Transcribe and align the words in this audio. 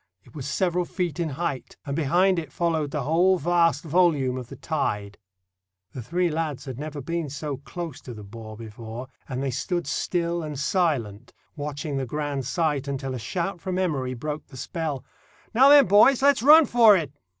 It 0.23 0.33
was 0.33 0.47
several 0.47 0.85
feet 0.85 1.19
in 1.19 1.29
height, 1.29 1.77
and 1.85 1.95
behind 1.95 2.39
it 2.39 2.51
followed 2.51 2.89
the 2.89 3.03
whole 3.03 3.37
vast 3.37 3.83
volume 3.83 4.35
of 4.35 4.47
the 4.47 4.55
tide. 4.55 5.19
The 5.91 6.01
three 6.01 6.27
lads 6.27 6.65
had 6.65 6.79
never 6.79 7.01
been 7.03 7.29
so 7.29 7.57
close 7.57 8.01
to 8.01 8.15
the 8.15 8.23
bore 8.23 8.57
before, 8.57 9.09
and 9.29 9.43
they 9.43 9.51
stood 9.51 9.85
still 9.85 10.41
and 10.41 10.57
silent 10.57 11.33
watching 11.55 11.97
the 11.97 12.07
grand 12.07 12.47
sight 12.47 12.87
until 12.87 13.13
a 13.13 13.19
shout 13.19 13.61
from 13.61 13.77
Emory 13.77 14.15
broke 14.15 14.47
the 14.47 14.57
spell. 14.57 15.05
"Now 15.53 15.69
then, 15.69 15.85
boys, 15.85 16.23
let's 16.23 16.41
run 16.41 16.65
for 16.65 16.97
it." 16.97 17.13